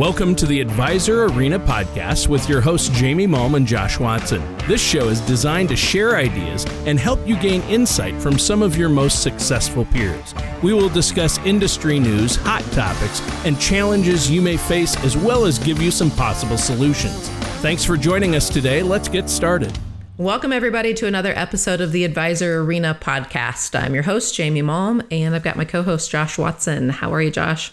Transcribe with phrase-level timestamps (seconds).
[0.00, 4.42] Welcome to the Advisor Arena podcast with your hosts Jamie Malm and Josh Watson.
[4.66, 8.78] This show is designed to share ideas and help you gain insight from some of
[8.78, 10.34] your most successful peers.
[10.62, 15.58] We will discuss industry news, hot topics, and challenges you may face, as well as
[15.58, 17.28] give you some possible solutions.
[17.60, 18.82] Thanks for joining us today.
[18.82, 19.78] Let's get started.
[20.16, 23.78] Welcome, everybody, to another episode of the Advisor Arena podcast.
[23.78, 26.88] I'm your host, Jamie Malm, and I've got my co host, Josh Watson.
[26.88, 27.70] How are you, Josh?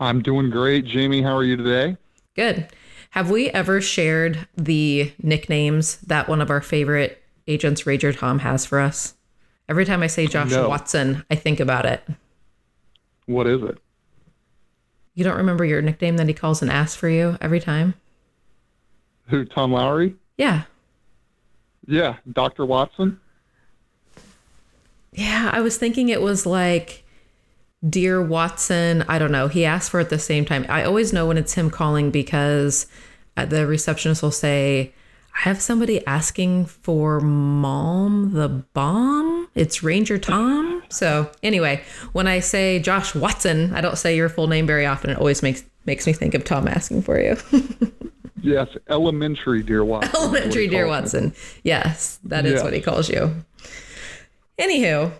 [0.00, 0.84] I'm doing great.
[0.84, 1.96] Jamie, how are you today?
[2.34, 2.68] Good.
[3.10, 8.66] Have we ever shared the nicknames that one of our favorite agents, Ranger Tom, has
[8.66, 9.14] for us?
[9.68, 10.68] Every time I say Josh no.
[10.68, 12.04] Watson, I think about it.
[13.26, 13.78] What is it?
[15.14, 17.94] You don't remember your nickname that he calls an ass for you every time?
[19.28, 20.16] Who, Tom Lowry?
[20.36, 20.64] Yeah.
[21.86, 22.66] Yeah, Dr.
[22.66, 23.20] Watson.
[25.12, 27.03] Yeah, I was thinking it was like
[27.88, 29.04] Dear Watson.
[29.08, 29.48] I don't know.
[29.48, 30.66] He asked for it at the same time.
[30.68, 32.86] I always know when it's him calling because
[33.36, 34.92] uh, the receptionist will say,
[35.36, 39.48] I have somebody asking for Mom the Bomb.
[39.54, 40.82] It's Ranger Tom.
[40.88, 45.10] So anyway, when I say Josh Watson, I don't say your full name very often.
[45.10, 47.36] It always makes makes me think of Tom asking for you.
[48.44, 50.14] Yes, elementary, dear Watson.
[50.14, 51.28] Elementary, dear Watson.
[51.28, 51.34] Me.
[51.62, 52.62] Yes, that is yes.
[52.62, 53.34] what he calls you.
[54.58, 55.12] Anywho,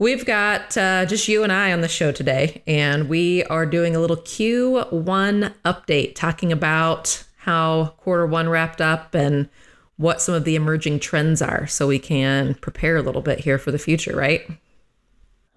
[0.00, 3.94] we've got uh, just you and I on the show today, and we are doing
[3.94, 9.48] a little Q1 update talking about how quarter one wrapped up and
[9.96, 13.58] what some of the emerging trends are so we can prepare a little bit here
[13.58, 14.50] for the future, right?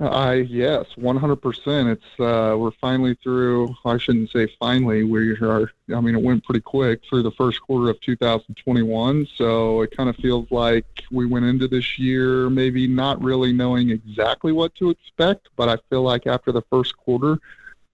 [0.08, 1.90] I yes, one hundred percent.
[1.90, 3.76] It's uh, we're finally through.
[3.86, 5.04] I shouldn't say finally.
[5.04, 5.72] We are.
[5.94, 9.28] I mean, it went pretty quick through the first quarter of 2021.
[9.36, 13.90] So it kind of feels like we went into this year maybe not really knowing
[13.90, 15.50] exactly what to expect.
[15.56, 17.38] But I feel like after the first quarter,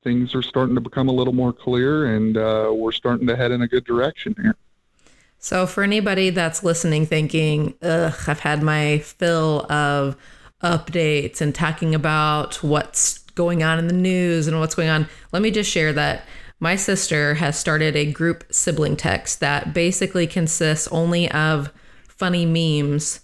[0.03, 3.51] things are starting to become a little more clear, and uh, we're starting to head
[3.51, 4.55] in a good direction here.
[5.39, 10.15] So for anybody that's listening, thinking, "Ugh, I've had my fill of."
[10.63, 15.41] Updates and talking about what's going on in the news and what's going on, let
[15.41, 16.25] me just share that
[16.59, 21.71] my sister has started a group sibling text that basically consists only of
[22.07, 23.21] funny memes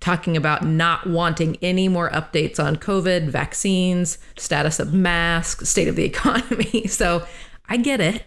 [0.00, 5.94] talking about not wanting any more updates on COVID, vaccines, status of masks, state of
[5.94, 6.88] the economy.
[6.88, 7.24] So
[7.68, 8.24] I get it,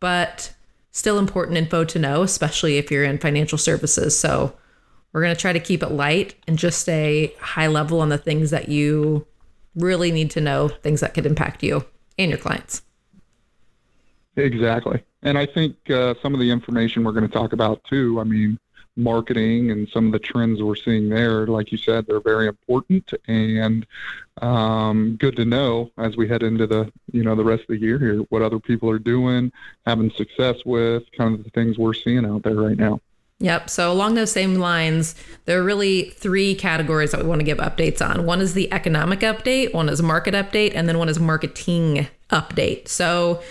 [0.00, 0.54] but
[0.92, 4.18] still important info to know, especially if you're in financial services.
[4.18, 4.56] So
[5.12, 8.18] we're going to try to keep it light and just stay high level on the
[8.18, 9.26] things that you
[9.74, 11.84] really need to know, things that could impact you
[12.18, 12.82] and your clients.
[14.36, 15.02] Exactly.
[15.22, 18.24] And I think uh, some of the information we're going to talk about too, I
[18.24, 18.58] mean,
[18.96, 23.12] marketing and some of the trends we're seeing there, like you said, they're very important
[23.28, 23.86] and
[24.42, 27.78] um, good to know as we head into the, you know, the rest of the
[27.78, 29.52] year here, what other people are doing,
[29.86, 33.00] having success with, kind of the things we're seeing out there right now.
[33.40, 33.70] Yep.
[33.70, 35.14] So along those same lines,
[35.46, 38.26] there are really three categories that we want to give updates on.
[38.26, 42.86] One is the economic update, one is market update, and then one is marketing update.
[42.88, 43.42] So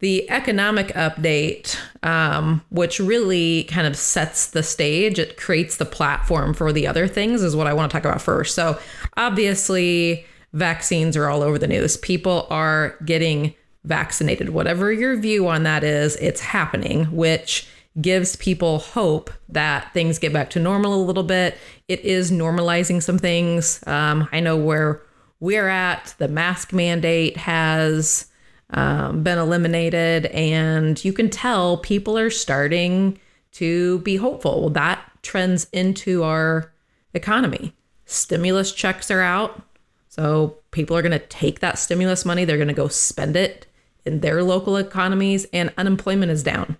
[0.00, 6.52] the economic update, um, which really kind of sets the stage, it creates the platform
[6.52, 8.54] for the other things, is what I want to talk about first.
[8.54, 8.78] So
[9.16, 11.96] obviously, vaccines are all over the news.
[11.98, 13.54] People are getting
[13.84, 14.50] vaccinated.
[14.50, 17.68] Whatever your view on that is, it's happening, which
[18.00, 21.56] gives people hope that things get back to normal a little bit.
[21.88, 23.82] It is normalizing some things.
[23.86, 25.02] Um, I know where
[25.40, 28.26] we're at, the mask mandate has
[28.70, 33.18] um, been eliminated, and you can tell people are starting
[33.52, 34.70] to be hopeful.
[34.70, 36.72] That trends into our
[37.14, 37.74] economy.
[38.04, 39.62] Stimulus checks are out.
[40.08, 43.66] So people are going to take that stimulus money, they're going to go spend it
[44.04, 46.76] in their local economies, and unemployment is down.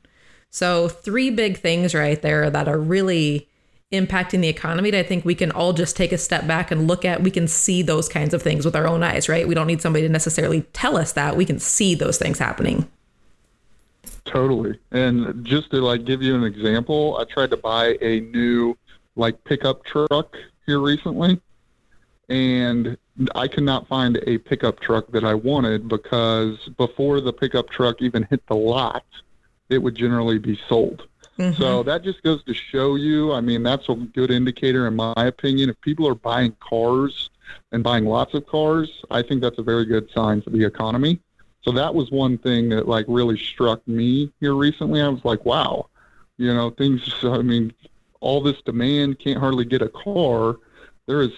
[0.51, 3.49] So, three big things right there that are really
[3.93, 6.87] impacting the economy that I think we can all just take a step back and
[6.87, 7.23] look at.
[7.23, 9.47] We can see those kinds of things with our own eyes, right?
[9.47, 11.37] We don't need somebody to necessarily tell us that.
[11.37, 12.89] We can see those things happening.
[14.25, 14.79] Totally.
[14.93, 18.77] And just to like give you an example, I tried to buy a new
[19.17, 20.37] like pickup truck
[20.67, 21.41] here recently
[22.29, 22.97] and
[23.35, 28.01] I could not find a pickup truck that I wanted because before the pickup truck
[28.01, 29.05] even hit the lot,
[29.71, 31.07] it would generally be sold.
[31.39, 31.61] Mm-hmm.
[31.61, 33.33] So that just goes to show you.
[33.33, 35.71] I mean, that's a good indicator, in my opinion.
[35.71, 37.31] If people are buying cars
[37.73, 41.21] and buying lots of cars, I think that's a very good sign for the economy.
[41.63, 45.01] So that was one thing that like really struck me here recently.
[45.01, 45.89] I was like, wow,
[46.37, 47.15] you know, things.
[47.23, 47.73] I mean,
[48.21, 50.57] all this demand can't hardly get a car.
[51.07, 51.33] There is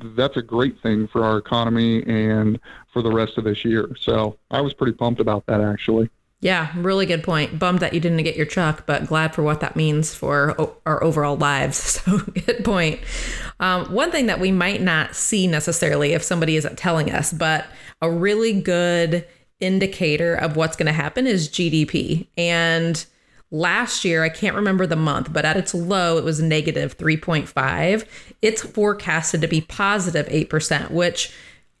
[0.00, 2.60] that's a great thing for our economy and
[2.92, 3.90] for the rest of this year.
[4.00, 6.08] So I was pretty pumped about that actually.
[6.40, 7.58] Yeah, really good point.
[7.58, 10.76] Bummed that you didn't get your truck, but glad for what that means for o-
[10.86, 12.00] our overall lives.
[12.08, 13.00] So, good point.
[13.58, 17.66] Um, one thing that we might not see necessarily if somebody isn't telling us, but
[18.00, 19.26] a really good
[19.58, 22.28] indicator of what's going to happen is GDP.
[22.36, 23.04] And
[23.50, 28.06] last year, I can't remember the month, but at its low, it was negative 3.5.
[28.42, 31.32] It's forecasted to be positive 8%, which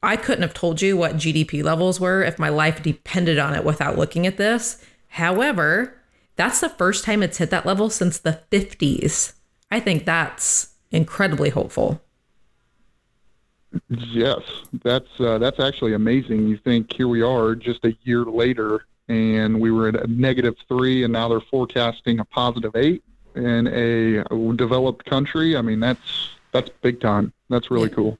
[0.02, 3.64] I couldn't have told you what GDP levels were if my life depended on it
[3.64, 4.82] without looking at this.
[5.08, 5.94] However,
[6.36, 9.32] that's the first time it's hit that level since the 50s.
[9.70, 12.00] I think that's incredibly hopeful.
[13.90, 14.40] Yes,
[14.82, 16.48] that's uh, that's actually amazing.
[16.48, 20.54] You think here we are just a year later, and we were at a negative
[20.68, 23.02] three, and now they're forecasting a positive eight
[23.34, 24.24] in a
[24.54, 25.54] developed country.
[25.54, 27.32] I mean, that's that's big time.
[27.50, 28.18] That's really cool.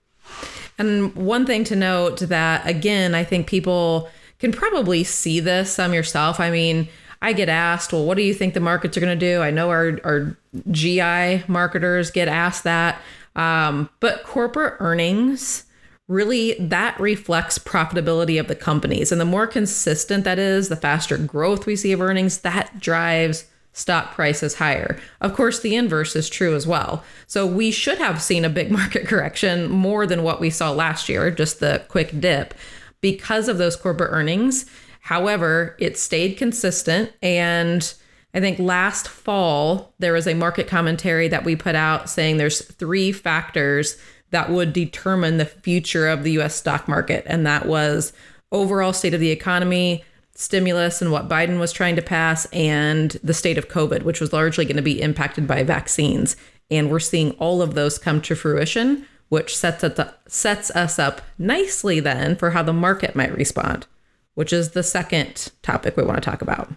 [0.79, 4.09] And one thing to note that again, I think people
[4.39, 6.39] can probably see this some yourself.
[6.39, 6.89] I mean,
[7.21, 9.43] I get asked, well, what do you think the markets are going to do?
[9.43, 10.37] I know our, our
[10.71, 13.01] GI marketers get asked that.
[13.35, 15.65] Um, but corporate earnings
[16.07, 19.13] really that reflects profitability of the companies.
[19.13, 23.45] And the more consistent that is, the faster growth we see of earnings, that drives
[23.79, 24.99] stock prices higher.
[25.21, 27.05] Of course, the inverse is true as well.
[27.27, 31.09] So we should have seen a big market correction more than what we saw last
[31.09, 32.55] year, just the quick dip
[33.01, 34.67] because of those corporate earnings.
[35.03, 37.13] However, it stayed consistent.
[37.23, 37.95] And
[38.35, 42.61] I think last fall, there was a market commentary that we put out saying there's
[42.61, 43.97] three factors
[44.31, 47.25] that would determine the future of the US stock market.
[47.27, 48.13] And that was
[48.51, 50.05] overall state of the economy,
[50.39, 54.33] stimulus and what Biden was trying to pass, and the state of COVID, which was
[54.33, 56.37] largely going to be impacted by vaccines.
[56.71, 60.99] And we're seeing all of those come to fruition, which sets us up, sets us
[60.99, 63.89] up nicely then for how the market might respond,
[64.35, 66.71] which is the second topic we want to talk about.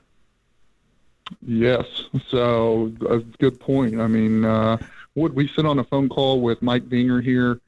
[1.45, 1.85] Yes.
[2.29, 4.01] So, a good point.
[4.01, 4.77] I mean, uh,
[5.13, 7.61] would we sit on a phone call with Mike Binger here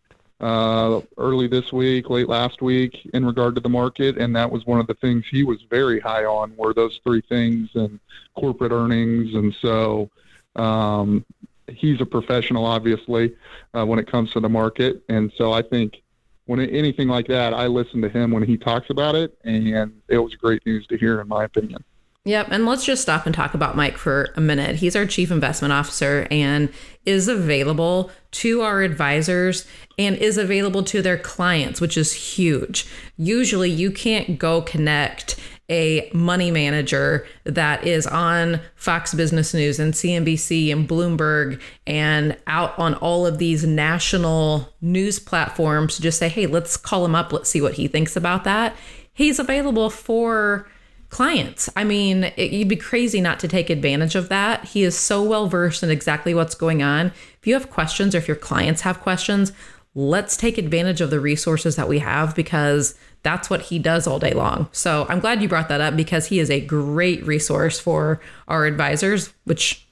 [0.44, 4.66] uh, early this week, late last week, in regard to the market, and that was
[4.66, 7.98] one of the things he was very high on were those three things and
[8.36, 10.10] corporate earnings, and so
[10.58, 11.24] um,
[11.70, 13.34] he's a professional, obviously,
[13.74, 16.02] uh, when it comes to the market, and so I think
[16.46, 19.94] when it, anything like that, I listen to him when he talks about it, and
[20.10, 21.82] it was great news to hear, in my opinion.
[22.26, 22.48] Yep.
[22.52, 24.78] And let's just stop and talk about Mike for a minute.
[24.78, 26.70] He's our chief investment officer and
[27.06, 29.68] is available to our advisors
[29.98, 32.88] and is available to their clients, which is huge.
[33.18, 35.38] Usually, you can't go connect
[35.70, 42.78] a money manager that is on Fox Business News and CNBC and Bloomberg and out
[42.80, 47.34] on all of these national news platforms to just say, hey, let's call him up.
[47.34, 48.76] Let's see what he thinks about that.
[49.14, 50.68] He's available for
[51.14, 51.70] clients.
[51.76, 54.66] I mean, it, you'd be crazy not to take advantage of that.
[54.66, 57.08] He is so well versed in exactly what's going on.
[57.40, 59.54] If you have questions or if your clients have questions,
[59.94, 64.18] let's take advantage of the resources that we have because that's what he does all
[64.18, 64.68] day long.
[64.72, 68.66] So I'm glad you brought that up because he is a great resource for our
[68.66, 69.86] advisors, which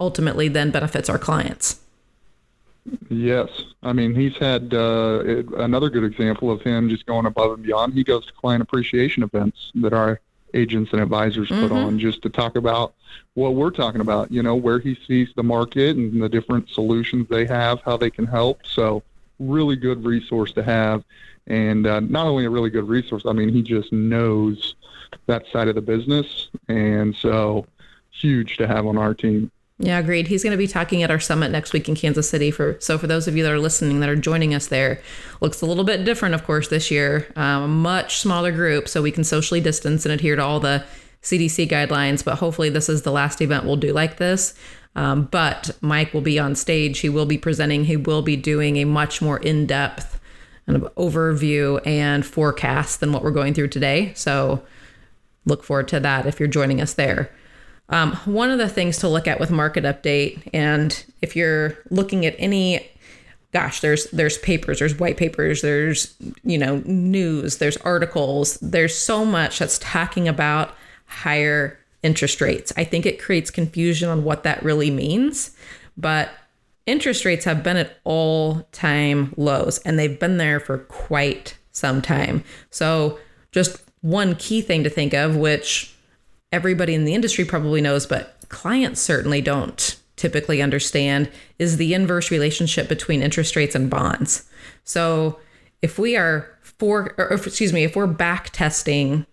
[0.00, 1.80] ultimately then benefits our clients.
[3.10, 3.48] Yes.
[3.82, 5.22] I mean, he's had uh,
[5.58, 7.92] another good example of him just going above and beyond.
[7.92, 10.18] He goes to client appreciation events that our
[10.54, 11.68] agents and advisors mm-hmm.
[11.68, 12.94] put on just to talk about
[13.34, 17.26] what we're talking about, you know, where he sees the market and the different solutions
[17.28, 18.66] they have, how they can help.
[18.66, 19.02] So,
[19.38, 21.04] really good resource to have.
[21.46, 24.76] And uh, not only a really good resource, I mean, he just knows
[25.26, 26.48] that side of the business.
[26.68, 27.66] And so,
[28.10, 29.50] huge to have on our team.
[29.84, 30.28] Yeah, agreed.
[30.28, 32.52] He's going to be talking at our summit next week in Kansas City.
[32.52, 35.02] For so for those of you that are listening that are joining us there,
[35.40, 37.26] looks a little bit different, of course, this year.
[37.34, 40.84] Um, much smaller group, so we can socially distance and adhere to all the
[41.22, 42.24] CDC guidelines.
[42.24, 44.54] But hopefully, this is the last event we'll do like this.
[44.94, 47.00] Um, but Mike will be on stage.
[47.00, 47.86] He will be presenting.
[47.86, 50.20] He will be doing a much more in depth
[50.66, 54.12] kind of overview and forecast than what we're going through today.
[54.14, 54.62] So
[55.44, 57.32] look forward to that if you're joining us there.
[57.92, 62.24] Um, one of the things to look at with market update, and if you're looking
[62.24, 62.90] at any,
[63.52, 69.26] gosh, there's there's papers, there's white papers, there's you know news, there's articles, there's so
[69.26, 72.72] much that's talking about higher interest rates.
[72.78, 75.54] I think it creates confusion on what that really means,
[75.94, 76.30] but
[76.86, 82.00] interest rates have been at all time lows, and they've been there for quite some
[82.00, 82.42] time.
[82.70, 83.18] So
[83.52, 85.94] just one key thing to think of, which
[86.52, 92.30] everybody in the industry probably knows, but clients certainly don't typically understand, is the inverse
[92.30, 94.48] relationship between interest rates and bonds.
[94.84, 95.40] So
[95.80, 99.26] if we are for, or excuse me, if we're back testing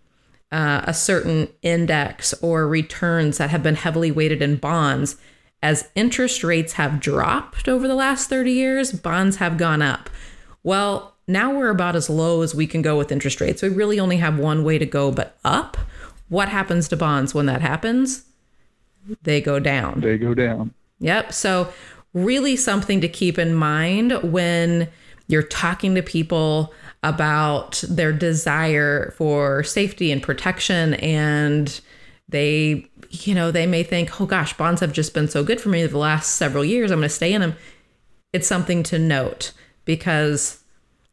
[0.52, 5.18] uh, a certain index or returns that have been heavily weighted in bonds.
[5.62, 10.10] As interest rates have dropped over the last 30 years, bonds have gone up.
[10.64, 13.62] Well, now we're about as low as we can go with interest rates.
[13.62, 15.78] We really only have one way to go, but up.
[16.30, 18.26] What happens to bonds when that happens?
[19.24, 20.02] They go down.
[20.02, 20.74] They go down.
[21.00, 21.34] Yep.
[21.34, 21.72] So,
[22.14, 24.90] really something to keep in mind when
[25.28, 31.80] you're talking to people about their desire for safety and protection and
[32.28, 35.70] they you know they may think oh gosh bonds have just been so good for
[35.70, 37.56] me the last several years i'm going to stay in them
[38.34, 39.54] it's something to note
[39.86, 40.62] because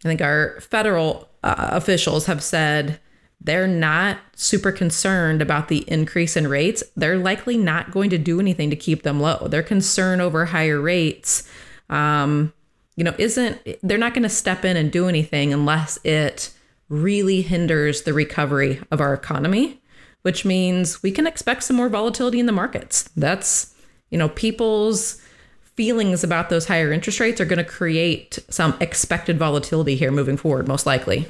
[0.05, 2.99] i think our federal uh, officials have said
[3.41, 8.41] they're not super concerned about the increase in rates they're likely not going to do
[8.41, 11.49] anything to keep them low their concern over higher rates
[11.89, 12.53] um,
[12.97, 16.51] you know, isn't they're not going to step in and do anything unless it
[16.89, 19.81] really hinders the recovery of our economy,
[20.23, 23.11] which means we can expect some more volatility in the markets.
[23.17, 23.75] That's,
[24.11, 25.21] you know, people's
[25.61, 30.39] feelings about those higher interest rates are going to create some expected volatility here moving
[30.39, 31.27] forward, most likely.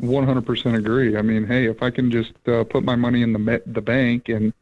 [0.00, 1.16] 100% agree.
[1.16, 4.28] I mean, hey, if I can just uh, put my money in the the bank
[4.28, 4.52] and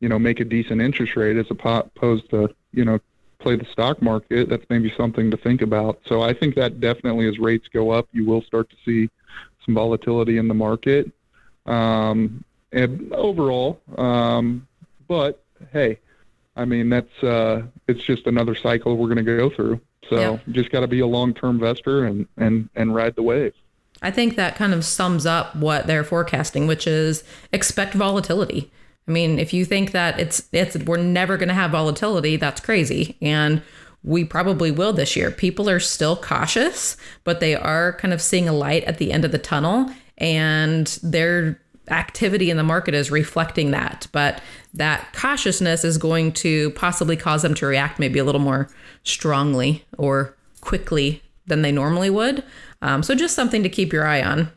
[0.00, 2.98] you know make a decent interest rate as opposed to you know
[3.38, 6.00] play the stock market, that's maybe something to think about.
[6.06, 9.10] So I think that definitely as rates go up, you will start to see
[9.64, 11.10] some volatility in the market.
[11.66, 14.66] Um, and overall, um,
[15.08, 15.98] but hey,
[16.54, 19.80] I mean that's uh, it's just another cycle we're going to go through.
[20.10, 20.38] So yeah.
[20.46, 23.54] you just got to be a long-term investor and and and ride the wave.
[24.02, 28.70] I think that kind of sums up what they're forecasting, which is expect volatility.
[29.08, 32.60] I mean, if you think that it's it's we're never going to have volatility, that's
[32.60, 33.16] crazy.
[33.22, 33.62] And
[34.04, 35.30] we probably will this year.
[35.30, 39.24] People are still cautious, but they are kind of seeing a light at the end
[39.24, 44.06] of the tunnel and their activity in the market is reflecting that.
[44.12, 44.40] But
[44.74, 48.68] that cautiousness is going to possibly cause them to react maybe a little more
[49.04, 52.44] strongly or quickly than they normally would.
[52.82, 54.50] Um, so just something to keep your eye on.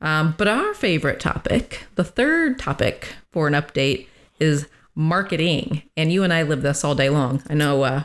[0.00, 4.06] Um, but our favorite topic, the third topic for an update,
[4.38, 5.82] is marketing.
[5.96, 7.42] And you and I live this all day long.
[7.48, 8.04] I know uh,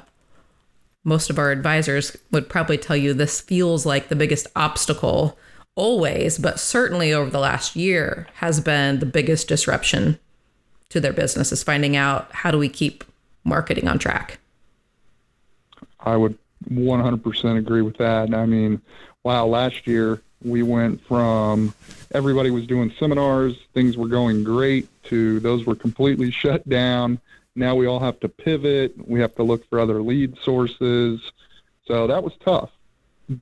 [1.04, 5.38] most of our advisors would probably tell you this feels like the biggest obstacle
[5.76, 10.20] always, but certainly over the last year has been the biggest disruption
[10.90, 13.04] to their business is finding out how do we keep
[13.44, 14.40] marketing on track.
[16.00, 16.38] I would
[16.70, 18.34] 100% agree with that.
[18.34, 18.82] I mean,
[19.28, 21.74] wow, last year we went from
[22.14, 27.20] everybody was doing seminars, things were going great, to those were completely shut down.
[27.54, 28.96] Now we all have to pivot.
[29.06, 31.20] We have to look for other lead sources.
[31.88, 32.70] So that was tough.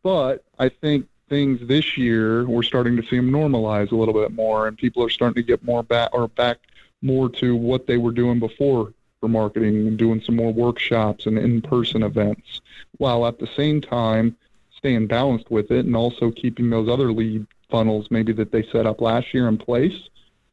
[0.02, 4.32] But I think things this year, we're starting to see them normalize a little bit
[4.32, 6.58] more, and people are starting to get more back or back
[7.04, 11.38] more to what they were doing before for marketing and doing some more workshops and
[11.38, 12.62] in-person events,
[12.98, 14.36] while at the same time
[14.78, 18.86] staying balanced with it and also keeping those other lead funnels maybe that they set
[18.86, 20.10] up last year in place.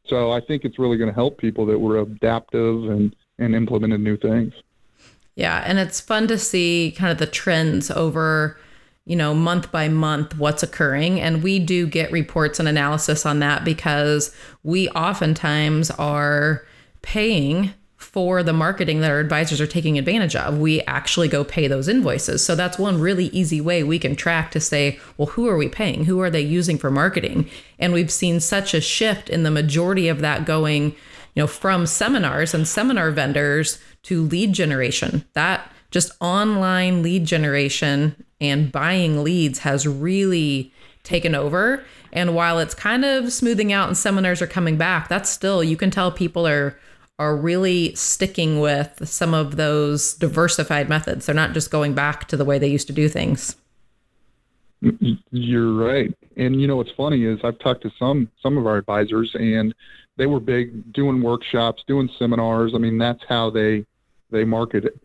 [0.06, 4.00] So I think it's really going to help people that were adaptive and, and implemented
[4.00, 4.52] new things.
[5.34, 5.62] Yeah.
[5.64, 8.58] And it's fun to see kind of the trends over,
[9.04, 11.20] you know, month by month, what's occurring.
[11.20, 16.66] And we do get reports and analysis on that because we oftentimes are
[17.00, 17.72] paying
[18.12, 20.58] for the marketing that our advisors are taking advantage of.
[20.58, 22.44] We actually go pay those invoices.
[22.44, 25.68] So that's one really easy way we can track to say, well, who are we
[25.68, 26.04] paying?
[26.04, 27.48] Who are they using for marketing?
[27.78, 30.84] And we've seen such a shift in the majority of that going,
[31.34, 35.24] you know, from seminars and seminar vendors to lead generation.
[35.32, 40.70] That just online lead generation and buying leads has really
[41.02, 41.82] taken over.
[42.12, 45.78] And while it's kind of smoothing out and seminars are coming back, that's still, you
[45.78, 46.78] can tell people are
[47.18, 51.26] are really sticking with some of those diversified methods.
[51.26, 53.56] They're not just going back to the way they used to do things.
[55.30, 56.12] You're right.
[56.36, 59.74] And you know what's funny is I've talked to some some of our advisors and
[60.16, 62.72] they were big doing workshops, doing seminars.
[62.74, 63.84] I mean, that's how they
[64.30, 65.00] they market it.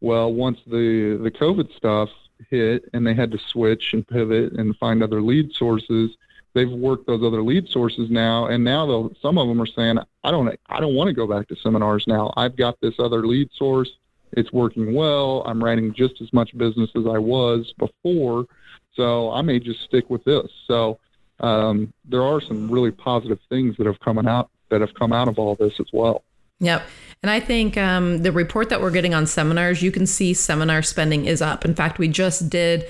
[0.00, 2.10] Well, once the the COVID stuff
[2.50, 6.10] hit and they had to switch and pivot and find other lead sources,
[6.54, 10.30] they've worked those other lead sources now, and now some of them are saying, "I
[10.30, 12.32] don't, I don't want to go back to seminars now.
[12.36, 13.90] I've got this other lead source.
[14.32, 15.42] It's working well.
[15.46, 18.46] I'm writing just as much business as I was before,
[18.94, 20.98] so I may just stick with this." So
[21.40, 25.28] um, there are some really positive things that have come out that have come out
[25.28, 26.24] of all this as well.
[26.60, 26.82] Yep.
[27.22, 30.82] And I think um, the report that we're getting on seminars, you can see seminar
[30.82, 31.64] spending is up.
[31.64, 32.84] In fact, we just did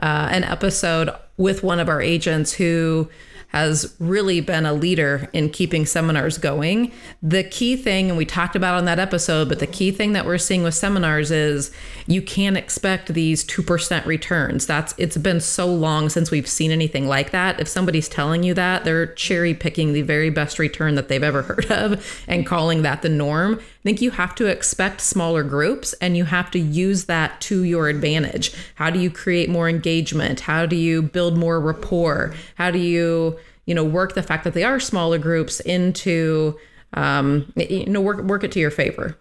[0.00, 3.08] uh, an episode with one of our agents who
[3.48, 6.92] has really been a leader in keeping seminars going.
[7.22, 10.26] The key thing, and we talked about on that episode, but the key thing that
[10.26, 11.70] we're seeing with seminars is
[12.06, 14.66] you can't expect these 2% returns.
[14.66, 17.58] That's it's been so long since we've seen anything like that.
[17.58, 21.42] If somebody's telling you that, they're cherry picking the very best return that they've ever
[21.42, 23.60] heard of and calling that the norm.
[23.78, 27.62] I think you have to expect smaller groups and you have to use that to
[27.62, 28.52] your advantage.
[28.74, 30.40] How do you create more engagement?
[30.40, 32.34] How do you build more rapport?
[32.56, 36.58] How do you, you know, work the fact that they are smaller groups into,
[36.94, 39.16] um, you know, work work it to your favor.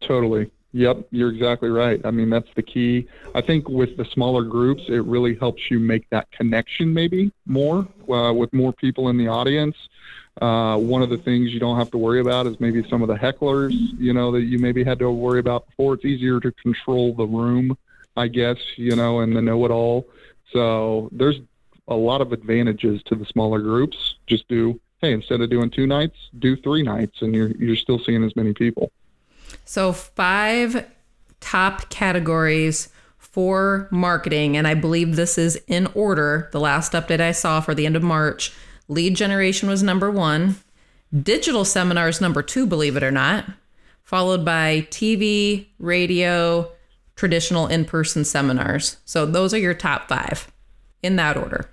[0.00, 0.50] Totally.
[0.74, 2.00] Yep, you're exactly right.
[2.04, 3.06] I mean, that's the key.
[3.32, 7.86] I think with the smaller groups, it really helps you make that connection maybe more
[8.10, 9.76] uh, with more people in the audience.
[10.42, 13.08] Uh, one of the things you don't have to worry about is maybe some of
[13.08, 15.94] the hecklers, you know, that you maybe had to worry about before.
[15.94, 17.78] It's easier to control the room,
[18.16, 20.08] I guess, you know, and the know it all.
[20.52, 21.38] So there's
[21.86, 24.16] a lot of advantages to the smaller groups.
[24.26, 28.00] Just do, hey, instead of doing two nights, do three nights, and you're, you're still
[28.00, 28.90] seeing as many people.
[29.64, 30.88] So, five
[31.40, 36.48] top categories for marketing, and I believe this is in order.
[36.52, 38.52] The last update I saw for the end of March
[38.88, 40.56] lead generation was number one,
[41.22, 43.46] digital seminars, number two, believe it or not,
[44.02, 46.70] followed by TV, radio,
[47.16, 48.98] traditional in person seminars.
[49.04, 50.50] So, those are your top five
[51.02, 51.68] in that order.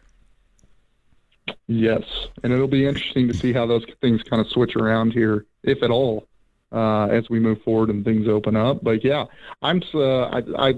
[1.67, 2.03] Yes,
[2.43, 5.81] and it'll be interesting to see how those things kind of switch around here, if
[5.83, 6.27] at all,
[6.71, 8.83] uh, as we move forward and things open up.
[8.83, 9.25] But yeah,
[9.61, 10.73] I'm uh, I, I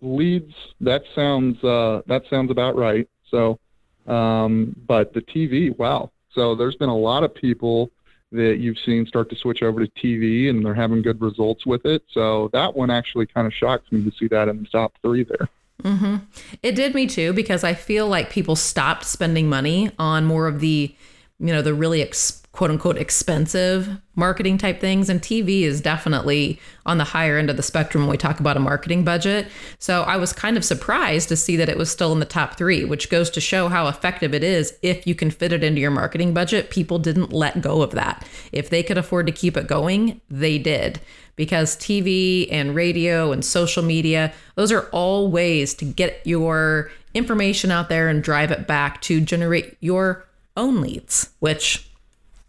[0.00, 0.54] leads.
[0.80, 3.08] That sounds uh, that sounds about right.
[3.30, 3.58] So,
[4.06, 6.10] um, but the TV, wow.
[6.32, 7.90] So there's been a lot of people
[8.32, 11.84] that you've seen start to switch over to TV, and they're having good results with
[11.84, 12.02] it.
[12.10, 15.24] So that one actually kind of shocks me to see that in the top three
[15.24, 15.48] there.
[15.82, 16.16] Mm-hmm.
[16.62, 20.60] It did me too because I feel like people stopped spending money on more of
[20.60, 20.94] the,
[21.38, 25.08] you know, the really ex- quote unquote expensive marketing type things.
[25.08, 28.56] And TV is definitely on the higher end of the spectrum when we talk about
[28.56, 29.48] a marketing budget.
[29.80, 32.56] So I was kind of surprised to see that it was still in the top
[32.56, 35.80] three, which goes to show how effective it is if you can fit it into
[35.80, 36.70] your marketing budget.
[36.70, 38.24] People didn't let go of that.
[38.52, 41.00] If they could afford to keep it going, they did.
[41.34, 47.72] Because TV and radio and social media, those are all ways to get your information
[47.72, 50.24] out there and drive it back to generate your
[50.56, 51.88] own leads, which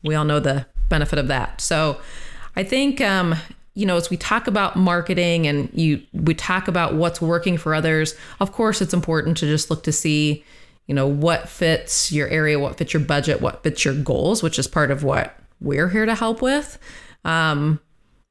[0.04, 1.62] we all know the benefit of that.
[1.62, 2.00] So
[2.56, 3.36] I think, um,
[3.74, 7.76] you know, as we talk about marketing and you we talk about what's working for
[7.76, 10.46] others, of course it's important to just look to see,
[10.88, 14.58] you know, what fits your area, what fits your budget, what fits your goals, which
[14.60, 16.78] is part of what we're here to help with.
[17.26, 17.80] Um,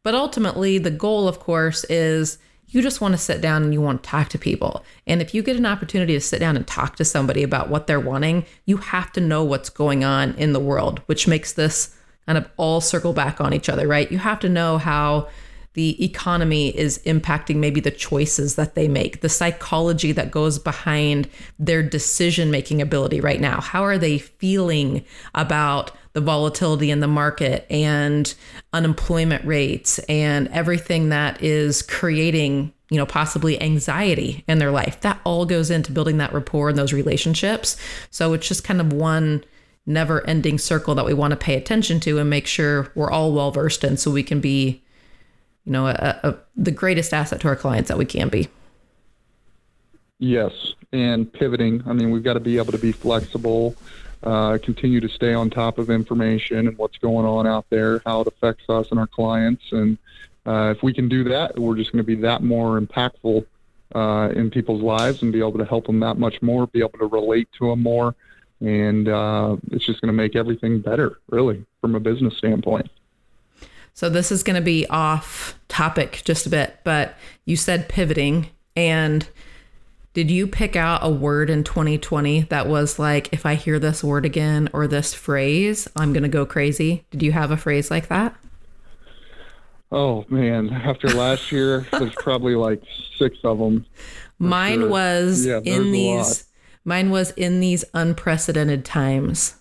[0.03, 2.39] but ultimately, the goal, of course, is
[2.75, 4.85] you just want to sit down and you want to talk to people.
[5.07, 7.87] And if you get an opportunity to sit down and talk to somebody about what
[7.87, 11.97] they're wanting, you have to know what's going on in the world, which makes this
[12.27, 14.11] kind of all circle back on each other, right?
[14.11, 15.29] You have to know how
[15.75, 21.29] the economy is impacting maybe the choices that they make, the psychology that goes behind
[21.59, 23.61] their decision making ability right now.
[23.61, 28.33] How are they feeling about the volatility in the market and
[28.73, 35.01] unemployment rates and everything that is creating, you know, possibly anxiety in their life?
[35.01, 37.77] That all goes into building that rapport and those relationships.
[38.11, 39.43] So it's just kind of one
[39.87, 43.33] never ending circle that we want to pay attention to and make sure we're all
[43.33, 44.84] well versed in so we can be
[45.65, 48.49] you know, a, a, the greatest asset to our clients that we can be.
[50.19, 51.83] Yes, and pivoting.
[51.87, 53.75] I mean, we've got to be able to be flexible,
[54.23, 58.21] uh, continue to stay on top of information and what's going on out there, how
[58.21, 59.65] it affects us and our clients.
[59.73, 59.99] And
[60.47, 63.45] uh, if we can do that, we're just going to be that more impactful
[63.95, 66.99] uh, in people's lives and be able to help them that much more, be able
[66.99, 68.15] to relate to them more.
[68.61, 72.89] And uh, it's just going to make everything better, really, from a business standpoint.
[73.95, 78.49] So this is going to be off topic just a bit, but you said pivoting
[78.77, 79.27] and
[80.15, 84.03] did you pick out a word in 2020 that was like if I hear this
[84.03, 87.05] word again or this phrase, I'm going to go crazy?
[87.11, 88.37] Did you have a phrase like that?
[89.93, 92.83] Oh man, after last year, there's probably like
[93.19, 93.87] 6 of them.
[94.41, 94.89] Mine sure.
[94.89, 96.47] was yeah, in these
[96.85, 99.55] mine was in these unprecedented times.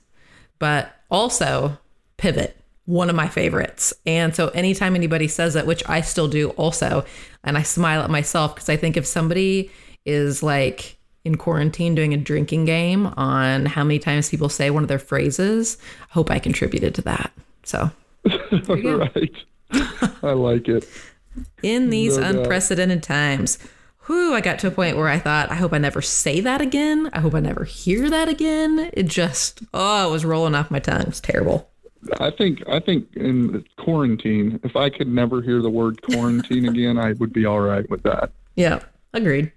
[0.58, 1.78] But also
[2.18, 3.94] pivot one of my favorites.
[4.06, 7.06] And so anytime anybody says it, which I still do also,
[7.44, 9.72] and I smile at myself because I think if somebody
[10.06, 14.84] is like in quarantine doing a drinking game on how many times people say one
[14.84, 15.78] of their phrases,
[16.10, 17.32] I hope I contributed to that.
[17.64, 17.90] So,
[18.68, 19.32] right.
[20.22, 20.88] I like it.
[21.64, 23.58] In these no unprecedented times,
[24.06, 26.60] whew, I got to a point where I thought, I hope I never say that
[26.60, 27.10] again.
[27.14, 28.92] I hope I never hear that again.
[28.94, 31.02] It just, oh, it was rolling off my tongue.
[31.02, 31.70] It was terrible.
[32.20, 36.98] I think I think in quarantine, if I could never hear the word quarantine again,
[36.98, 38.32] I would be all right with that.
[38.56, 38.80] Yeah,
[39.14, 39.52] agreed.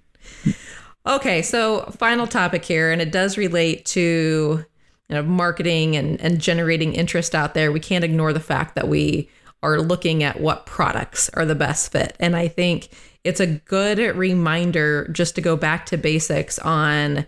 [1.06, 4.64] Okay, so final topic here, and it does relate to
[5.08, 7.70] you know marketing and, and generating interest out there.
[7.70, 9.28] We can't ignore the fact that we
[9.62, 12.16] are looking at what products are the best fit.
[12.20, 12.88] And I think
[13.24, 17.26] it's a good reminder just to go back to basics on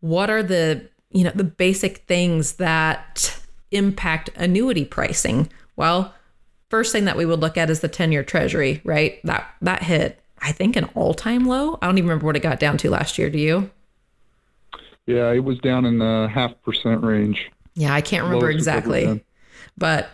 [0.00, 3.39] what are the you know the basic things that
[3.70, 5.50] impact annuity pricing?
[5.76, 6.14] Well,
[6.68, 9.20] first thing that we would look at is the 10-year treasury, right?
[9.24, 11.78] That that hit I think an all-time low.
[11.82, 13.70] I don't even remember what it got down to last year, do you?
[15.06, 17.50] Yeah, it was down in the half percent range.
[17.74, 19.24] Yeah, I can't remember exactly.
[19.76, 20.10] But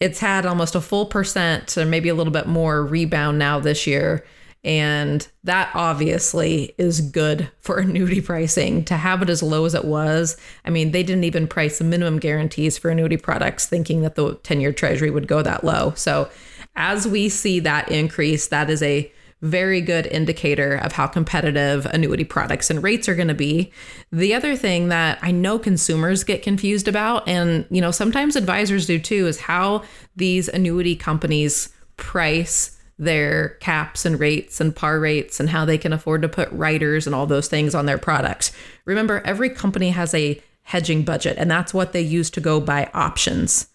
[0.00, 3.86] it's had almost a full percent or maybe a little bit more rebound now this
[3.86, 4.24] year.
[4.62, 9.84] And that obviously is good for annuity pricing to have it as low as it
[9.84, 10.36] was.
[10.64, 14.34] I mean, they didn't even price the minimum guarantees for annuity products thinking that the
[14.42, 15.92] 10 year treasury would go that low.
[15.96, 16.30] So,
[16.76, 22.24] as we see that increase, that is a very good indicator of how competitive annuity
[22.24, 23.72] products and rates are going to be.
[24.12, 28.86] The other thing that I know consumers get confused about and you know sometimes advisors
[28.86, 29.82] do too is how
[30.14, 35.92] these annuity companies price their caps and rates and par rates and how they can
[35.92, 38.52] afford to put writers and all those things on their products.
[38.84, 42.90] Remember, every company has a hedging budget, and that's what they use to go buy
[42.92, 43.68] options,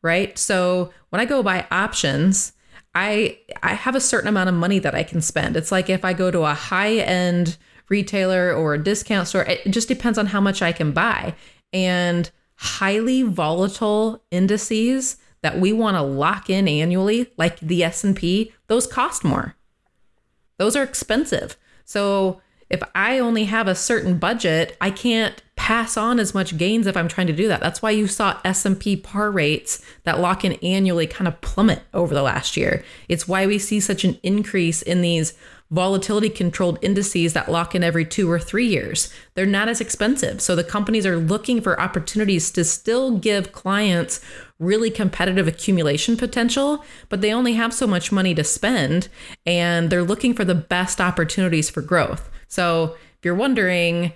[0.00, 0.38] right?
[0.38, 2.52] So when I go buy options,
[2.94, 5.56] I I have a certain amount of money that I can spend.
[5.56, 7.56] It's like if I go to a high end
[7.88, 11.34] retailer or a discount store, it just depends on how much I can buy.
[11.72, 15.16] And highly volatile indices
[15.48, 19.54] that we want to lock in annually, like the S&P, those cost more.
[20.58, 21.56] Those are expensive.
[21.86, 26.86] So if I only have a certain budget, I can't pass on as much gains
[26.86, 27.60] if I'm trying to do that.
[27.60, 32.14] That's why you saw S&P par rates that lock in annually kind of plummet over
[32.14, 32.84] the last year.
[33.08, 35.32] It's why we see such an increase in these
[35.70, 39.12] volatility controlled indices that lock in every 2 or 3 years.
[39.34, 40.40] They're not as expensive.
[40.40, 44.20] So the companies are looking for opportunities to still give clients
[44.58, 49.08] really competitive accumulation potential, but they only have so much money to spend
[49.46, 52.30] and they're looking for the best opportunities for growth.
[52.48, 54.12] So if you're wondering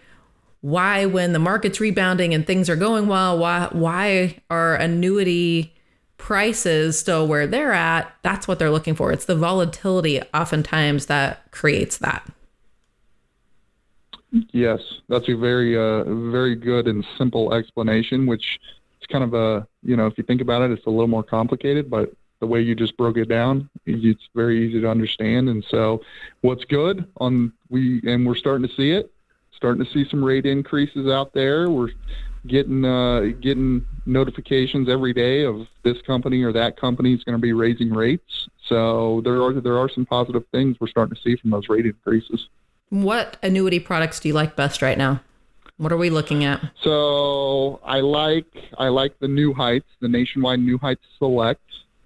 [0.63, 5.75] why when the market's rebounding and things are going well, why why are annuity
[6.23, 8.15] prices still where they're at?
[8.23, 9.11] That's what they're looking for.
[9.11, 12.31] It's the volatility oftentimes that creates that.
[14.53, 18.61] Yes, that's a very uh, very good and simple explanation, which
[18.97, 21.25] it's kind of a you know if you think about it, it's a little more
[21.25, 25.49] complicated, but the way you just broke it down, it's very easy to understand.
[25.49, 26.03] And so,
[26.41, 29.13] what's good on we and we're starting to see it,
[29.55, 31.69] starting to see some rate increases out there.
[31.69, 31.91] We're
[32.47, 37.43] getting uh, getting notifications every day of this company or that company is going to
[37.43, 38.49] be raising rates.
[38.69, 41.87] So there are there are some positive things we're starting to see from those rate
[41.87, 42.49] increases.
[42.91, 45.23] What annuity products do you like best right now?
[45.79, 46.61] What are we looking at?
[46.83, 48.47] So I like
[48.79, 51.61] I like the New Heights, the Nationwide New Heights Select.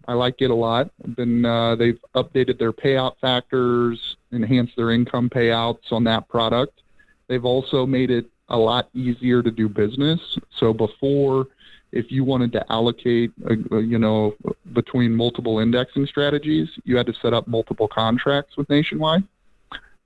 [0.08, 0.90] I like it a lot.
[1.04, 6.80] Then uh, they've updated their payout factors, enhanced their income payouts on that product.
[7.26, 10.20] They've also made it a lot easier to do business.
[10.58, 11.46] So before,
[11.92, 14.34] if you wanted to allocate, uh, you know,
[14.72, 19.24] between multiple indexing strategies, you had to set up multiple contracts with Nationwide.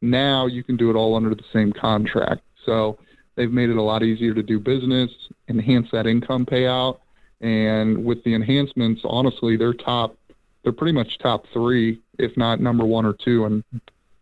[0.01, 2.43] Now you can do it all under the same contract.
[2.65, 2.99] So
[3.37, 5.11] they've made it a lot easier to do business,
[5.49, 6.99] enhance that income payout,
[7.41, 10.17] and with the enhancements, honestly, they're top.
[10.63, 13.65] They're pretty much top three, if not number one or two, in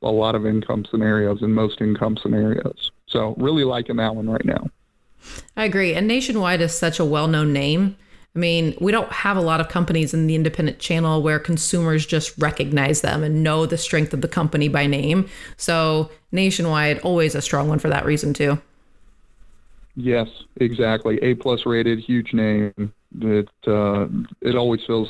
[0.03, 2.93] a lot of income scenarios in most income scenarios.
[3.09, 4.69] So really liking that one right now.
[5.57, 5.95] I agree.
[5.95, 7.97] And Nationwide is such a well-known name.
[8.37, 12.07] I mean, we don't have a lot of companies in the independent channel where consumers
[12.07, 15.29] just recognize them and know the strength of the company by name.
[15.57, 18.61] So, Nationwide always a strong one for that reason too.
[19.97, 20.29] Yes,
[20.61, 21.19] exactly.
[21.23, 22.93] A plus rated, huge name.
[23.21, 24.07] It uh,
[24.43, 25.09] it always feels,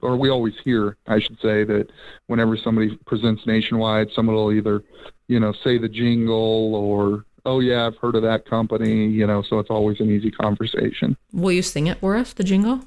[0.00, 1.88] or we always hear, I should say, that
[2.28, 4.82] whenever somebody presents Nationwide, someone will either,
[5.28, 9.42] you know, say the jingle or oh yeah, I've heard of that company, you know,
[9.42, 11.16] so it's always an easy conversation.
[11.32, 12.80] Will you sing it for us, the jingle?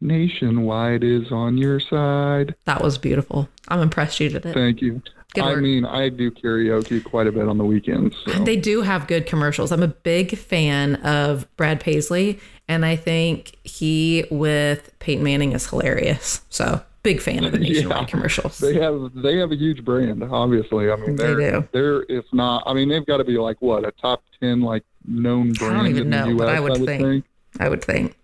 [0.00, 2.54] Nationwide is on your side.
[2.64, 3.48] That was beautiful.
[3.68, 4.54] I'm impressed you did it.
[4.54, 5.00] Thank you.
[5.34, 8.14] Good I mean, I do karaoke quite a bit on the weekends.
[8.26, 8.44] So.
[8.44, 9.72] They do have good commercials.
[9.72, 12.38] I'm a big fan of Brad Paisley,
[12.68, 16.42] and I think he with Peyton Manning is hilarious.
[16.50, 18.06] So Big fan of the nationwide Yeah.
[18.06, 18.58] commercials.
[18.58, 20.90] They have they have a huge brand, obviously.
[20.90, 21.68] I mean, They they're do.
[21.72, 24.84] they're if not, I mean, they've got to be like what a top ten like
[25.06, 25.74] known brand.
[25.74, 26.38] I don't even in know, U.S.
[26.38, 27.02] but I would think.
[27.02, 27.24] think.
[27.60, 28.16] I would think.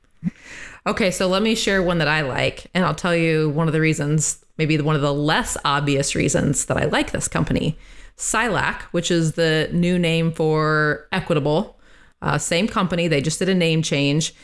[0.86, 3.72] Okay, so let me share one that I like, and I'll tell you one of
[3.74, 7.76] the reasons, maybe one of the less obvious reasons that I like this company.
[8.16, 11.78] Silac, which is the new name for Equitable,
[12.22, 14.34] uh, same company, they just did a name change.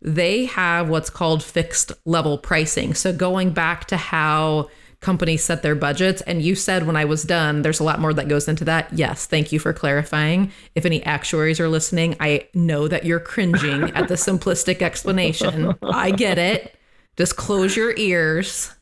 [0.00, 2.94] They have what's called fixed level pricing.
[2.94, 4.68] So going back to how
[5.00, 8.12] companies set their budgets, and you said when I was done, there's a lot more
[8.14, 8.92] that goes into that.
[8.92, 10.52] Yes, thank you for clarifying.
[10.74, 15.74] If any actuaries are listening, I know that you're cringing at the simplistic explanation.
[15.82, 16.76] I get it.
[17.16, 18.72] Just close your ears.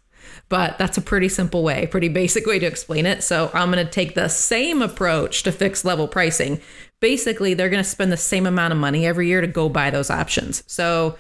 [0.48, 3.24] But that's a pretty simple way, pretty basic way to explain it.
[3.24, 6.60] So I'm going to take the same approach to fixed level pricing.
[7.00, 9.90] Basically, they're going to spend the same amount of money every year to go buy
[9.90, 10.62] those options.
[10.68, 11.18] So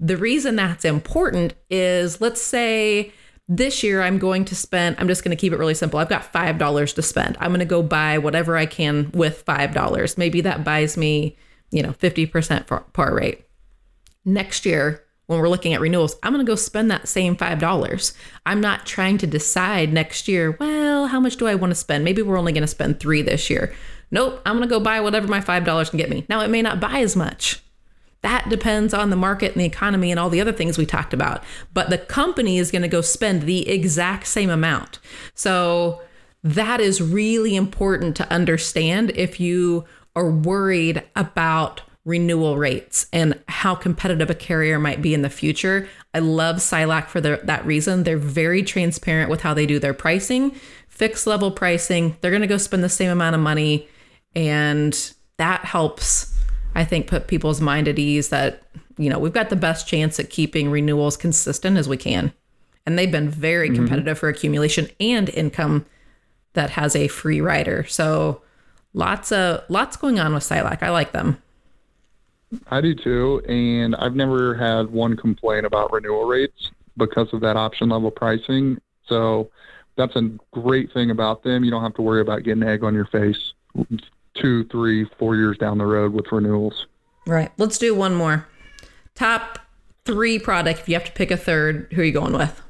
[0.00, 3.12] the reason that's important is let's say
[3.48, 6.00] this year I'm going to spend, I'm just going to keep it really simple.
[6.00, 7.36] I've got $5 to spend.
[7.38, 10.18] I'm going to go buy whatever I can with $5.
[10.18, 11.36] Maybe that buys me,
[11.70, 13.44] you know, 50% par- par rate
[14.24, 18.16] next year when we're looking at renewals i'm going to go spend that same $5
[18.44, 22.04] i'm not trying to decide next year well how much do i want to spend?
[22.04, 23.74] Maybe we're only going to spend 3 this year.
[24.10, 26.24] Nope i'm going to go buy whatever my $5 can get me.
[26.28, 27.62] Now it may not buy as much.
[28.22, 31.14] That depends on the market and the economy and all the other things we talked
[31.14, 34.98] about but the company is going to go spend the exact same amount.
[35.34, 36.02] So
[36.42, 39.84] that is really important to understand if you
[40.14, 45.88] are worried about renewal rates and how competitive a carrier might be in the future.
[46.14, 48.04] I love Silac for their, that reason.
[48.04, 50.52] They're very transparent with how they do their pricing,
[50.88, 52.16] fixed level pricing.
[52.20, 53.88] They're going to go spend the same amount of money.
[54.36, 56.32] And that helps,
[56.76, 58.62] I think, put people's mind at ease that,
[58.96, 62.32] you know, we've got the best chance at keeping renewals consistent as we can.
[62.86, 63.78] And they've been very mm-hmm.
[63.78, 65.86] competitive for accumulation and income
[66.52, 67.84] that has a free rider.
[67.84, 68.42] So
[68.94, 70.84] lots of lots going on with Silac.
[70.84, 71.42] I like them.
[72.68, 77.56] I do too, and I've never had one complaint about renewal rates because of that
[77.56, 78.80] option level pricing.
[79.06, 79.50] So
[79.96, 81.64] that's a great thing about them.
[81.64, 83.52] You don't have to worry about getting egg on your face
[84.34, 86.86] two, three, four years down the road with renewals.
[87.26, 87.50] Right.
[87.56, 88.46] Let's do one more.
[89.14, 89.58] Top
[90.04, 90.80] three product.
[90.80, 92.62] If you have to pick a third, who are you going with?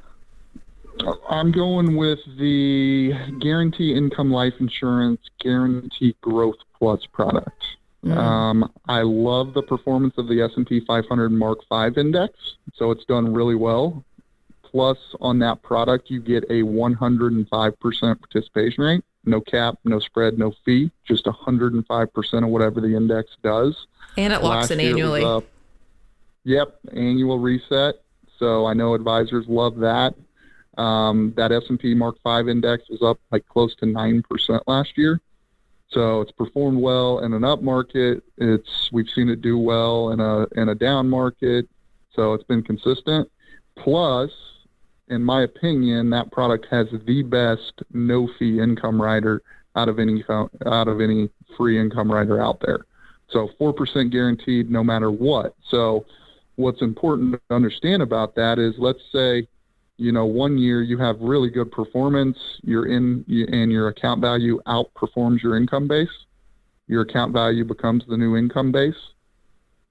[1.29, 7.63] I'm going with the Guaranty Income Life Insurance Guaranty Growth Plus product.
[8.05, 12.33] Um, I love the performance of the S&P 500 MARC 5 index,
[12.73, 14.03] so it's done really well.
[14.63, 19.03] Plus, on that product, you get a 105% participation rate.
[19.25, 23.87] No cap, no spread, no fee, just 105% of whatever the index does.
[24.17, 25.21] And it locks Last in was annually.
[26.43, 27.95] yep, annual reset.
[28.39, 30.15] So I know advisors love that.
[30.77, 35.19] Um, that S&P MARC 5 index was up like close to nine percent last year.
[35.89, 38.23] So it's performed well in an up market.
[38.37, 41.67] It's we've seen it do well in a in a down market.
[42.13, 43.29] So it's been consistent.
[43.77, 44.31] Plus,
[45.07, 49.41] in my opinion, that product has the best no fee income rider
[49.75, 52.85] out of any out of any free income rider out there.
[53.29, 55.55] So four percent guaranteed no matter what.
[55.69, 56.05] So
[56.55, 59.47] what's important to understand about that is let's say
[59.97, 64.59] you know one year you have really good performance you're in and your account value
[64.67, 66.09] outperforms your income base
[66.87, 68.95] your account value becomes the new income base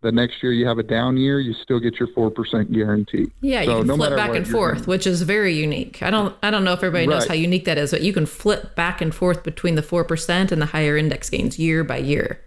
[0.03, 3.63] the next year you have a down year you still get your 4% guarantee Yeah,
[3.63, 6.03] you can no flip back and forth, which is very unique.
[6.03, 7.29] I don't I don't know if everybody knows Right.
[7.29, 10.63] how unique that is, but you can flip back and forth between the 4% and
[10.63, 12.41] the higher index gains year by year.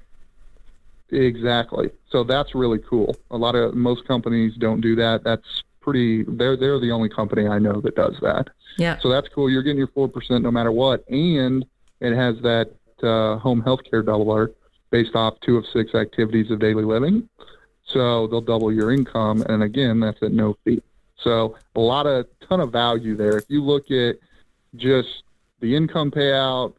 [1.12, 1.89] Exactly.
[2.12, 3.15] So that's really cool.
[3.32, 5.24] A lot of most companies don't do that.
[5.24, 6.23] That's pretty.
[6.23, 8.49] They're they're the only company I know that does that.
[8.78, 8.97] Yeah.
[8.99, 9.49] So that's cool.
[9.49, 11.65] You're getting your four percent no matter what, and
[11.99, 12.71] it has that
[13.02, 14.54] uh, home health care doubler
[14.91, 17.28] based off two of six activities of daily living.
[17.86, 20.82] So they'll double your income, and again, that's at no fee.
[21.23, 23.38] So a lot of ton of value there.
[23.38, 24.17] If you look at
[24.75, 25.23] just
[25.60, 26.73] the income payout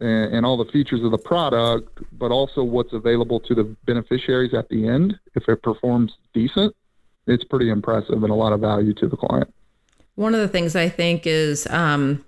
[0.00, 4.52] and, and all the features of the product, but also what's available to the beneficiaries
[4.52, 6.76] at the end, if it performs decent,
[7.26, 9.52] it's pretty impressive and a lot of value to the client.
[10.14, 12.24] One of the things I think is um,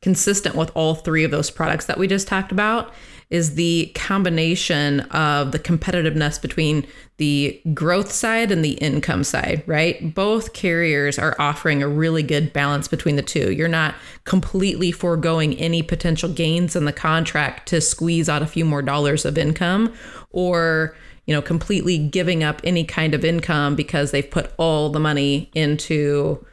[0.00, 2.92] consistent with all three of those products that we just talked about
[3.28, 10.14] is the combination of the competitiveness between the growth side and the income side, right?
[10.14, 13.52] Both carriers are offering a really good balance between the two.
[13.52, 18.64] You're not completely foregoing any potential gains in the contract to squeeze out a few
[18.64, 19.92] more dollars of income
[20.30, 25.00] or you know completely giving up any kind of income because they've put all the
[25.00, 26.44] money into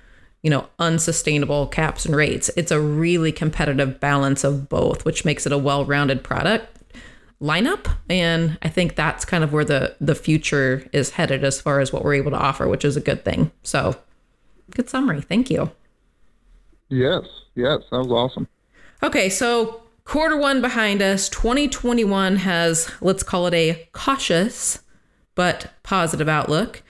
[0.44, 2.52] you know, unsustainable caps and rates.
[2.58, 6.74] It's a really competitive balance of both, which makes it a well-rounded product
[7.42, 7.94] lineup.
[8.10, 11.92] And i think that's kind of where the the future is headed as far as
[11.92, 13.52] what we're able to offer which is a good thing.
[13.64, 13.96] So
[14.72, 15.22] good summary.
[15.22, 15.72] Thank you.
[16.90, 17.24] Yes,
[17.56, 18.48] yes, that was awesome.
[19.02, 19.30] okay.
[19.30, 24.82] So quarter one behind us 2021 has let's call it a cautious
[25.36, 26.84] but positive outlook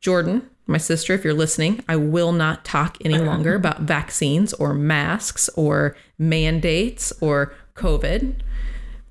[0.00, 4.72] jordan my sister if you're listening i will not talk any longer about vaccines or
[4.72, 8.40] masks or mandates or covid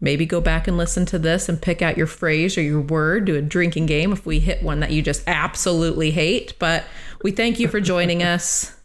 [0.02, 3.26] maybe go back and listen to this and pick out your phrase or your word,
[3.26, 6.54] do a drinking game if we hit one that you just absolutely hate.
[6.60, 6.86] But
[7.22, 8.76] we thank you for joining us.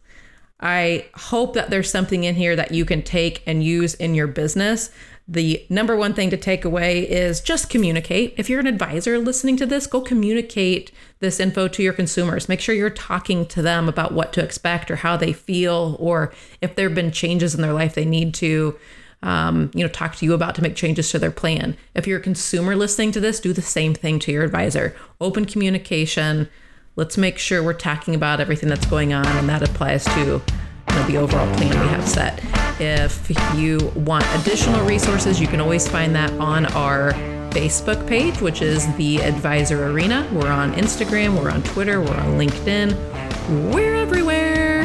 [0.60, 4.26] I hope that there's something in here that you can take and use in your
[4.26, 4.90] business.
[5.26, 8.34] The number one thing to take away is just communicate.
[8.36, 12.48] If you're an advisor listening to this, go communicate this info to your consumers.
[12.48, 16.32] Make sure you're talking to them about what to expect or how they feel, or
[16.60, 18.78] if there have been changes in their life they need to
[19.24, 21.78] um, you know, talk to you about to make changes to their plan.
[21.94, 24.94] If you're a consumer listening to this, do the same thing to your advisor.
[25.18, 26.50] Open communication.
[26.96, 30.42] Let's make sure we're talking about everything that's going on, and that applies to you
[30.88, 32.40] know, the overall plan we have set.
[32.80, 37.12] If you want additional resources, you can always find that on our
[37.50, 40.28] Facebook page, which is the Advisor Arena.
[40.33, 43.72] We're on Instagram, we're on Twitter, we're on LinkedIn.
[43.74, 44.85] We're everywhere.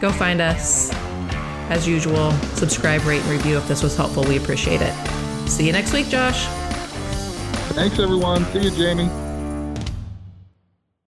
[0.00, 0.92] Go find us.
[1.70, 4.24] As usual, subscribe, rate, and review if this was helpful.
[4.24, 4.92] We appreciate it.
[5.48, 6.44] See you next week, Josh.
[7.72, 8.44] Thanks, everyone.
[8.52, 9.23] See you, Jamie.